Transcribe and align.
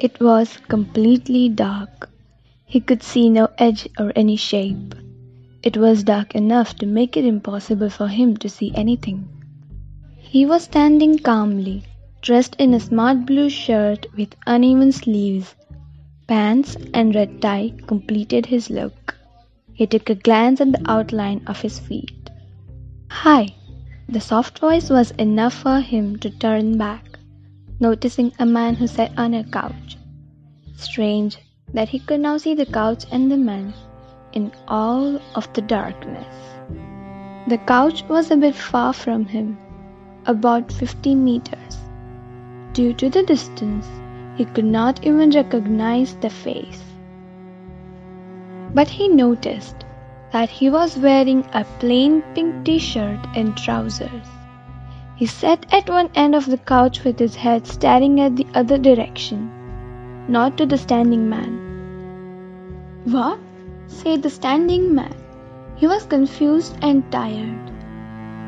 It 0.00 0.18
was 0.18 0.56
completely 0.56 1.50
dark. 1.50 2.08
He 2.64 2.80
could 2.80 3.02
see 3.02 3.28
no 3.28 3.48
edge 3.58 3.86
or 3.98 4.14
any 4.16 4.36
shape. 4.36 4.94
It 5.62 5.76
was 5.76 6.04
dark 6.04 6.34
enough 6.34 6.74
to 6.76 6.86
make 6.86 7.18
it 7.18 7.26
impossible 7.26 7.90
for 7.90 8.08
him 8.08 8.38
to 8.38 8.48
see 8.48 8.72
anything. 8.74 9.28
He 10.16 10.46
was 10.46 10.62
standing 10.62 11.18
calmly, 11.18 11.82
dressed 12.22 12.56
in 12.58 12.72
a 12.72 12.80
smart 12.80 13.26
blue 13.26 13.50
shirt 13.50 14.06
with 14.16 14.34
uneven 14.46 14.90
sleeves. 14.92 15.54
Pants 16.26 16.78
and 16.94 17.14
red 17.14 17.42
tie 17.42 17.74
completed 17.86 18.46
his 18.46 18.70
look. 18.70 19.18
He 19.74 19.86
took 19.86 20.08
a 20.08 20.14
glance 20.14 20.62
at 20.62 20.72
the 20.72 20.90
outline 20.90 21.42
of 21.46 21.60
his 21.60 21.78
feet. 21.78 22.30
Hi! 23.10 23.48
The 24.08 24.20
soft 24.22 24.60
voice 24.60 24.88
was 24.88 25.10
enough 25.18 25.52
for 25.52 25.80
him 25.80 26.16
to 26.20 26.30
turn 26.30 26.78
back, 26.78 27.09
noticing 27.80 28.32
a 28.38 28.46
man 28.46 28.74
who 28.74 28.86
sat 28.86 29.10
on 29.16 29.34
a 29.34 29.42
couch. 29.44 29.96
Strange 30.76 31.38
that 31.72 31.88
he 31.88 31.98
could 31.98 32.20
now 32.20 32.36
see 32.36 32.54
the 32.54 32.66
couch 32.66 33.04
and 33.10 33.32
the 33.32 33.36
man 33.36 33.72
in 34.32 34.52
all 34.68 35.20
of 35.34 35.52
the 35.54 35.62
darkness. 35.62 36.34
The 37.48 37.58
couch 37.58 38.04
was 38.08 38.30
a 38.30 38.36
bit 38.36 38.54
far 38.54 38.92
from 38.92 39.24
him, 39.24 39.58
about 40.26 40.70
50 40.70 41.14
meters. 41.14 41.78
Due 42.74 42.92
to 42.94 43.08
the 43.08 43.22
distance, 43.22 43.88
he 44.36 44.44
could 44.44 44.64
not 44.64 45.04
even 45.04 45.30
recognize 45.30 46.14
the 46.16 46.30
face. 46.30 46.82
But 48.74 48.88
he 48.88 49.08
noticed 49.08 49.84
that 50.32 50.48
he 50.48 50.70
was 50.70 50.96
wearing 50.96 51.44
a 51.52 51.64
plain 51.80 52.22
pink 52.34 52.64
t 52.64 52.78
shirt 52.78 53.18
and 53.34 53.56
trousers. 53.56 54.28
He 55.20 55.26
sat 55.26 55.66
at 55.70 55.90
one 55.90 56.08
end 56.14 56.34
of 56.34 56.46
the 56.46 56.56
couch 56.56 57.04
with 57.04 57.18
his 57.18 57.34
head 57.36 57.66
staring 57.66 58.20
at 58.20 58.36
the 58.36 58.46
other 58.54 58.78
direction, 58.78 59.50
not 60.28 60.56
to 60.56 60.64
the 60.64 60.78
standing 60.78 61.28
man. 61.28 61.58
What? 63.04 63.38
said 63.86 64.22
the 64.22 64.30
standing 64.30 64.94
man. 64.94 65.14
He 65.76 65.86
was 65.86 66.06
confused 66.06 66.74
and 66.80 67.04
tired. 67.12 67.70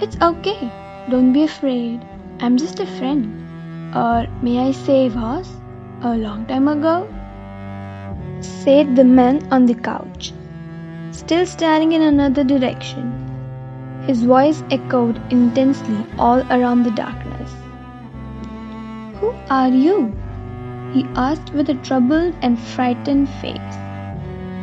It's 0.00 0.16
okay, 0.22 0.72
don't 1.10 1.34
be 1.34 1.42
afraid. 1.42 2.00
I'm 2.40 2.56
just 2.56 2.80
a 2.80 2.86
friend. 2.86 3.94
Or 3.94 4.26
may 4.40 4.58
I 4.60 4.72
say 4.72 5.10
was? 5.10 5.52
A 6.00 6.16
long 6.16 6.46
time 6.46 6.68
ago? 6.68 7.06
said 8.40 8.96
the 8.96 9.04
man 9.04 9.46
on 9.50 9.66
the 9.66 9.74
couch, 9.74 10.32
still 11.10 11.44
staring 11.44 11.92
in 11.92 12.00
another 12.00 12.42
direction. 12.42 13.33
His 14.06 14.22
voice 14.22 14.62
echoed 14.70 15.20
intensely 15.32 16.04
all 16.18 16.40
around 16.52 16.82
the 16.82 16.90
darkness. 16.90 17.50
Who 19.20 19.32
are 19.48 19.68
you? 19.68 20.14
he 20.92 21.04
asked 21.16 21.52
with 21.54 21.70
a 21.70 21.74
troubled 21.74 22.34
and 22.42 22.58
frightened 22.58 23.28
face. 23.40 23.78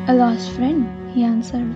A 0.08 0.14
lost 0.14 0.52
friend, 0.52 0.88
he 1.14 1.24
answered. 1.24 1.76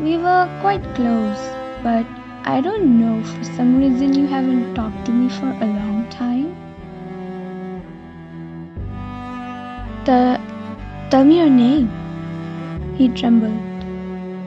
We 0.00 0.16
were 0.16 0.46
quite 0.60 0.84
close, 0.94 1.40
but 1.82 2.06
I 2.44 2.60
don't 2.60 3.00
know, 3.00 3.24
for 3.24 3.44
some 3.44 3.78
reason 3.78 4.14
you 4.14 4.26
haven't 4.26 4.74
talked 4.74 5.06
to 5.06 5.12
me 5.12 5.28
for 5.28 5.46
a 5.46 5.66
long 5.66 6.06
time. 6.10 6.54
The, 10.04 10.40
tell 11.10 11.24
me 11.24 11.38
your 11.38 11.50
name. 11.50 11.90
He 12.96 13.08
trembled. 13.08 13.67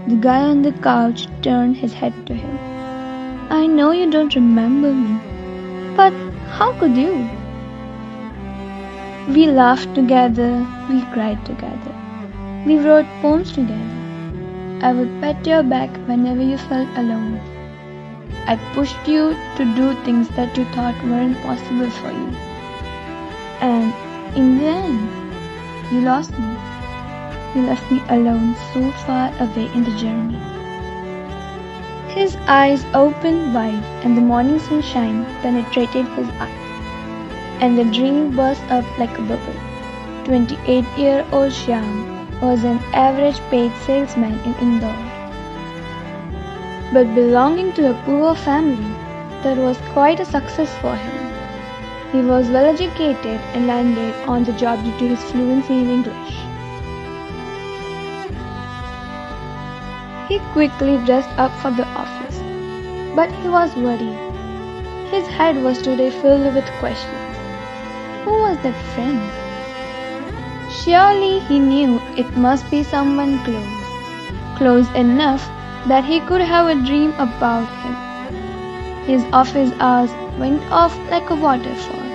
The 0.08 0.16
guy 0.16 0.42
on 0.42 0.64
the 0.64 0.72
couch 0.72 1.28
turned 1.44 1.78
his 1.78 1.94
head 1.94 2.26
to 2.26 2.34
him. 2.34 2.58
I 3.52 3.68
know 3.68 3.92
you 3.92 4.10
don't 4.10 4.34
remember 4.34 4.92
me, 4.92 5.20
but 5.96 6.12
how 6.50 6.74
could 6.80 6.98
you? 6.98 7.30
We 9.32 9.46
laughed 9.46 9.94
together, 9.94 10.66
we 10.90 11.02
cried 11.14 11.46
together. 11.46 11.94
We 12.66 12.80
wrote 12.80 13.06
poems 13.22 13.52
together. 13.52 13.92
I 14.82 14.92
would 14.92 15.22
pat 15.22 15.46
your 15.46 15.62
back 15.62 15.96
whenever 16.08 16.42
you 16.42 16.58
felt 16.58 16.90
alone. 16.98 17.40
I 18.48 18.56
pushed 18.74 19.08
you 19.08 19.36
to 19.58 19.66
do 19.76 19.94
things 20.04 20.30
that 20.30 20.58
you 20.58 20.66
thought 20.74 20.96
weren't 21.04 21.40
possible 21.44 21.92
for 21.92 22.12
you. 22.12 22.34
And 23.62 23.94
in 24.36 24.58
the 24.58 24.66
end, 24.66 25.94
you 25.94 26.02
lost 26.02 26.32
me. 26.40 26.71
You 27.54 27.64
left 27.64 27.92
me 27.92 28.02
alone 28.08 28.56
so 28.74 28.92
far 29.06 29.30
away 29.40 29.70
in 29.74 29.84
the 29.84 29.92
journey. 29.98 30.40
His 32.14 32.38
eyes 32.48 32.86
opened 32.94 33.54
wide, 33.54 33.84
and 34.04 34.16
the 34.16 34.22
morning 34.22 34.58
sunshine 34.60 35.26
penetrated 35.42 36.06
his 36.16 36.30
eyes, 36.40 36.70
and 37.60 37.78
the 37.78 37.84
dream 37.84 38.36
burst 38.36 38.64
up 38.70 38.86
like 38.98 39.18
a 39.18 39.22
bubble. 39.22 39.60
28 40.24 40.86
year 40.98 41.26
old 41.34 41.52
Shyam 41.52 42.42
was 42.42 42.64
an 42.64 42.80
average 42.94 43.42
paid 43.50 43.74
salesman 43.86 44.40
in 44.46 44.56
Indore. 44.68 44.96
But 46.94 47.14
belonging 47.16 47.74
to 47.74 47.92
a 47.92 48.02
poor 48.06 48.34
family, 48.34 48.94
that 49.44 49.58
was 49.58 49.78
quite 49.92 50.22
a 50.22 50.26
success 50.26 50.74
for 50.78 50.96
him. 50.96 51.34
He 52.14 52.22
was 52.22 52.50
well 52.50 52.66
educated 52.66 53.42
and 53.54 53.68
landed 53.68 54.16
on 54.28 54.46
the 54.46 54.54
job 54.54 54.84
due 54.86 54.98
to 55.00 55.08
his 55.16 55.32
fluency 55.32 55.80
in 55.80 55.90
English. 55.90 56.41
He 60.32 60.40
quickly 60.54 60.96
dressed 61.06 61.38
up 61.38 61.52
for 61.62 61.72
the 61.72 61.86
office, 62.02 62.38
but 63.18 63.30
he 63.40 63.50
was 63.50 63.76
worried. 63.76 64.22
His 65.10 65.28
head 65.28 65.62
was 65.62 65.82
today 65.82 66.10
filled 66.10 66.56
with 66.56 66.70
questions. 66.80 67.36
Who 68.24 68.32
was 68.44 68.56
that 68.64 68.80
friend? 68.94 69.20
Surely 70.72 71.40
he 71.50 71.60
knew 71.60 72.00
it 72.16 72.38
must 72.38 72.72
be 72.72 72.82
someone 72.82 73.44
close, 73.44 73.84
close 74.58 74.90
enough 74.96 75.46
that 75.90 76.06
he 76.06 76.22
could 76.22 76.48
have 76.56 76.68
a 76.68 76.82
dream 76.88 77.12
about 77.20 77.68
him. 77.84 77.96
His 79.12 79.26
office 79.34 79.74
hours 79.82 80.12
went 80.40 80.64
off 80.72 80.98
like 81.10 81.30
a 81.30 81.36
waterfall, 81.36 82.08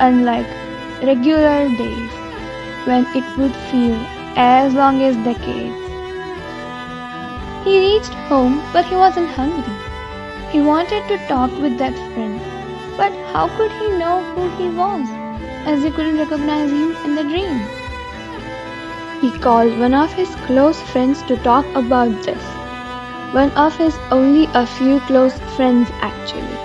unlike 0.00 0.56
regular 1.04 1.68
days 1.82 2.10
when 2.84 3.06
it 3.14 3.36
would 3.38 3.54
feel 3.70 3.94
as 4.34 4.74
long 4.74 5.00
as 5.02 5.14
decades. 5.18 5.87
He 7.68 7.78
reached 7.80 8.14
home, 8.28 8.62
but 8.72 8.86
he 8.86 8.96
wasn't 8.96 9.28
hungry. 9.28 9.74
He 10.50 10.60
wanted 10.62 11.06
to 11.08 11.16
talk 11.28 11.50
with 11.62 11.76
that 11.80 11.96
friend, 12.12 12.40
but 12.96 13.16
how 13.32 13.48
could 13.56 13.72
he 13.72 13.88
know 14.02 14.22
who 14.28 14.44
he 14.60 14.68
was, 14.76 15.10
as 15.72 15.82
he 15.82 15.90
couldn't 15.90 16.16
recognize 16.16 16.70
him 16.70 16.96
in 17.04 17.14
the 17.14 17.24
dream? 17.24 17.58
He 19.20 19.30
called 19.46 19.78
one 19.78 19.92
of 19.92 20.14
his 20.14 20.34
close 20.46 20.80
friends 20.92 21.22
to 21.24 21.36
talk 21.48 21.66
about 21.80 22.22
this. 22.28 22.46
One 23.34 23.50
of 23.64 23.76
his 23.76 23.98
only 24.10 24.46
a 24.54 24.64
few 24.64 25.00
close 25.00 25.38
friends, 25.56 25.90
actually. 26.00 26.56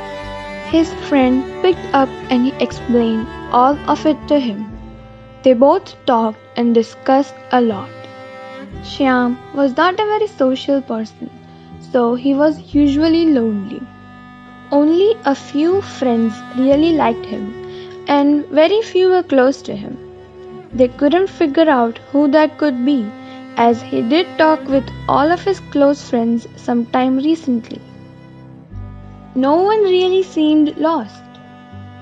His 0.75 0.93
friend 1.09 1.43
picked 1.61 1.93
up 1.93 2.07
and 2.29 2.45
he 2.45 2.53
explained 2.63 3.27
all 3.51 3.77
of 3.89 4.05
it 4.05 4.25
to 4.29 4.39
him. 4.39 4.71
They 5.43 5.51
both 5.51 5.97
talked 6.05 6.39
and 6.55 6.73
discussed 6.73 7.35
a 7.51 7.59
lot. 7.59 8.02
Shyam 8.81 9.37
was 9.53 9.77
not 9.77 9.99
a 9.99 10.05
very 10.05 10.27
social 10.27 10.81
person, 10.81 11.29
so 11.91 12.15
he 12.15 12.33
was 12.33 12.73
usually 12.73 13.25
lonely. 13.31 13.81
Only 14.71 15.15
a 15.25 15.35
few 15.35 15.81
friends 15.81 16.33
really 16.57 16.93
liked 16.93 17.25
him, 17.25 17.53
and 18.07 18.45
very 18.47 18.81
few 18.81 19.09
were 19.09 19.23
close 19.23 19.61
to 19.63 19.75
him. 19.75 19.97
They 20.73 20.87
couldn't 20.87 21.29
figure 21.29 21.69
out 21.69 21.99
who 22.11 22.27
that 22.29 22.57
could 22.57 22.85
be, 22.85 23.05
as 23.57 23.81
he 23.81 24.01
did 24.01 24.27
talk 24.37 24.67
with 24.67 24.89
all 25.07 25.31
of 25.31 25.43
his 25.43 25.59
close 25.59 26.09
friends 26.09 26.47
sometime 26.55 27.17
recently. 27.17 27.81
No 29.35 29.55
one 29.55 29.83
really 29.83 30.23
seemed 30.23 30.77
lost. 30.77 31.21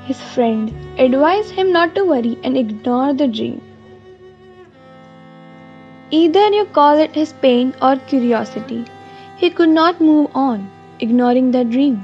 His 0.06 0.22
friend 0.22 0.74
advised 0.98 1.52
him 1.52 1.72
not 1.72 1.96
to 1.96 2.06
worry 2.06 2.38
and 2.44 2.58
ignore 2.58 3.14
the 3.14 3.28
dream. 3.28 3.62
Either 6.11 6.47
you 6.49 6.66
call 6.66 6.99
it 6.99 7.16
his 7.16 7.34
pain 7.41 7.73
or 7.81 7.96
curiosity, 7.96 8.85
he 9.37 9.49
could 9.49 9.69
not 9.69 10.02
move 10.02 10.29
on, 10.35 10.69
ignoring 10.99 11.52
the 11.52 11.63
dream. 11.63 12.03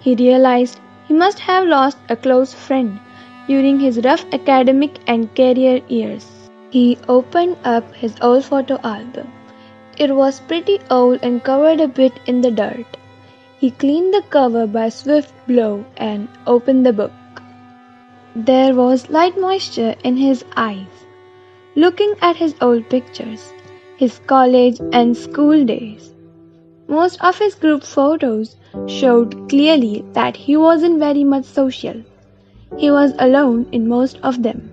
He 0.00 0.14
realized 0.16 0.80
he 1.06 1.14
must 1.14 1.38
have 1.40 1.66
lost 1.66 1.98
a 2.08 2.16
close 2.16 2.52
friend 2.52 2.98
during 3.46 3.78
his 3.78 4.00
rough 4.04 4.24
academic 4.32 4.98
and 5.06 5.34
career 5.36 5.80
years. 5.86 6.26
He 6.70 6.98
opened 7.08 7.56
up 7.64 7.94
his 7.94 8.16
old 8.20 8.44
photo 8.44 8.80
album. 8.82 9.30
It 9.98 10.14
was 10.14 10.40
pretty 10.40 10.80
old 10.90 11.20
and 11.22 11.44
covered 11.44 11.80
a 11.80 11.88
bit 11.88 12.18
in 12.26 12.40
the 12.40 12.50
dirt. 12.50 12.96
He 13.58 13.70
cleaned 13.70 14.12
the 14.12 14.22
cover 14.28 14.66
by 14.66 14.86
a 14.86 14.90
swift 14.90 15.32
blow 15.46 15.84
and 15.96 16.28
opened 16.46 16.84
the 16.84 16.92
book. 16.92 17.12
There 18.34 18.74
was 18.74 19.08
light 19.10 19.40
moisture 19.40 19.94
in 20.04 20.16
his 20.16 20.44
eyes, 20.56 21.05
looking 21.76 22.14
at 22.22 22.36
his 22.36 22.54
old 22.62 22.88
pictures, 22.88 23.52
his 23.98 24.18
college 24.26 24.80
and 24.92 25.14
school 25.14 25.64
days. 25.64 26.14
Most 26.88 27.22
of 27.22 27.38
his 27.38 27.54
group 27.54 27.82
photos 27.84 28.56
showed 28.86 29.48
clearly 29.50 30.02
that 30.14 30.36
he 30.36 30.56
wasn't 30.56 30.98
very 30.98 31.24
much 31.24 31.44
social. 31.44 32.02
He 32.78 32.90
was 32.90 33.12
alone 33.18 33.66
in 33.72 33.88
most 33.88 34.18
of 34.22 34.42
them. 34.42 34.70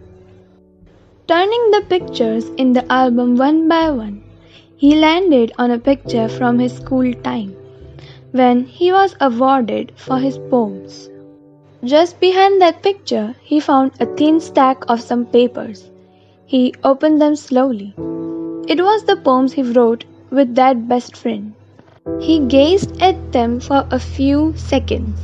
Turning 1.28 1.72
the 1.72 1.86
pictures 1.90 2.50
in 2.58 2.74
the 2.74 2.90
album 2.92 3.36
one 3.36 3.68
by 3.68 3.90
one, 3.92 4.24
he 4.78 4.96
landed 4.96 5.52
on 5.58 5.72
a 5.72 5.80
picture 5.80 6.28
from 6.28 6.60
his 6.60 6.74
school 6.74 7.14
time 7.24 7.56
when 8.32 8.66
he 8.66 8.92
was 8.92 9.16
awarded 9.20 9.92
for 9.96 10.20
his 10.20 10.38
poems. 10.50 11.10
Just 11.84 12.20
behind 12.20 12.62
that 12.62 12.82
picture, 12.82 13.36
he 13.42 13.60
found 13.60 13.92
a 14.00 14.06
thin 14.06 14.40
stack 14.40 14.84
of 14.88 15.02
some 15.02 15.26
papers. 15.26 15.90
He 16.54 16.76
opened 16.84 17.20
them 17.20 17.36
slowly. 17.36 17.96
It 18.68 18.80
was 18.88 19.06
the 19.06 19.16
poems 19.16 19.54
he 19.54 19.64
wrote 19.64 20.06
with 20.30 20.54
that 20.54 20.88
best 20.88 21.18
friend. 21.18 21.54
He 22.20 22.38
gazed 22.38 23.02
at 23.02 23.32
them 23.32 23.60
for 23.60 23.88
a 23.90 23.98
few 23.98 24.54
seconds. 24.56 25.20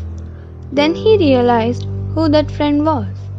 Then 0.72 0.96
he 0.96 1.20
realized 1.20 1.86
who 2.16 2.30
that 2.30 2.50
friend 2.50 2.84
was. 2.84 3.30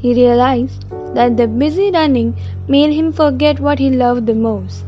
He 0.00 0.12
realized 0.12 0.86
that 1.14 1.36
the 1.36 1.46
busy 1.46 1.92
running 1.92 2.34
made 2.66 2.92
him 2.92 3.12
forget 3.12 3.60
what 3.60 3.78
he 3.78 3.90
loved 3.90 4.26
the 4.26 4.34
most 4.34 4.84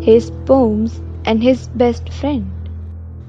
his 0.00 0.32
poems 0.46 1.00
and 1.24 1.40
his 1.44 1.68
best 1.68 2.12
friend. 2.12 2.50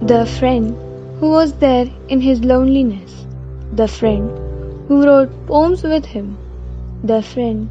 The 0.02 0.26
friend 0.26 0.76
who 1.20 1.30
was 1.30 1.54
there 1.66 1.88
in 2.08 2.20
his 2.20 2.44
loneliness. 2.44 3.28
The 3.74 3.88
friend 3.88 4.32
who 4.88 5.04
wrote 5.06 5.42
poems 5.46 5.84
with 5.84 6.06
him. 6.06 6.38
The 7.04 7.22
friend 7.22 7.70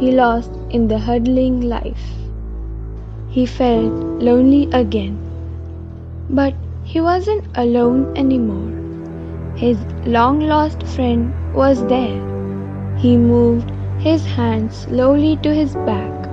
he 0.00 0.10
lost 0.12 0.50
in 0.70 0.88
the 0.88 0.98
huddling 0.98 1.60
life. 1.60 2.04
He 3.28 3.44
felt 3.44 3.92
lonely 4.28 4.68
again. 4.72 5.18
But 6.30 6.54
he 6.84 7.02
wasn't 7.02 7.44
alone 7.54 8.16
anymore. 8.16 8.70
His 9.56 9.78
long 10.06 10.40
lost 10.40 10.82
friend 10.84 11.34
was 11.54 11.84
there. 11.86 12.20
He 12.96 13.16
moved 13.18 13.70
his 13.98 14.24
hand 14.24 14.72
slowly 14.72 15.36
to 15.42 15.54
his 15.54 15.74
back 15.90 16.28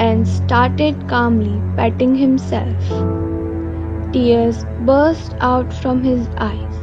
and 0.00 0.26
started 0.26 1.08
calmly 1.08 1.62
patting 1.76 2.16
himself. 2.16 2.90
Tears 4.12 4.64
burst 4.80 5.36
out 5.40 5.72
from 5.72 6.02
his 6.02 6.26
eyes. 6.36 6.80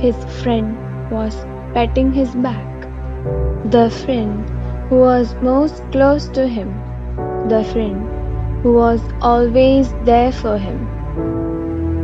His 0.00 0.16
friend 0.40 0.76
was 1.10 1.44
patting 1.74 2.12
his 2.12 2.34
back. 2.36 2.88
The 3.72 3.90
friend 3.90 4.51
who 4.92 4.98
was 4.98 5.34
most 5.40 5.82
close 5.90 6.28
to 6.28 6.46
him. 6.46 6.68
The 7.48 7.64
friend 7.64 8.62
who 8.62 8.74
was 8.74 9.00
always 9.22 9.94
there 10.04 10.30
for 10.30 10.58
him. 10.58 10.80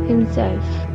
Himself. 0.07 0.88